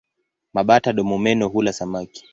Mabata-domomeno 0.53 1.47
hula 1.47 1.73
samaki. 1.73 2.21